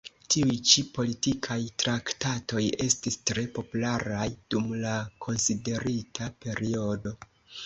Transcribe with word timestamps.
Tiuj 0.33 0.53
ĉi 0.69 0.83
politikaj 0.93 1.57
traktatoj 1.83 2.63
estis 2.87 3.19
tre 3.31 3.43
popularaj 3.59 4.25
dum 4.55 4.73
la 4.87 4.95
konsiderita 5.27 6.33
periodo. 6.47 7.15